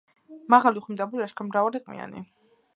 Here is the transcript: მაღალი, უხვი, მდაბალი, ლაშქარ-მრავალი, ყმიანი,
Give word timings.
მაღალი, 0.53 0.81
უხვი, 0.81 0.95
მდაბალი, 0.95 1.23
ლაშქარ-მრავალი, 1.25 1.85
ყმიანი, 1.87 2.27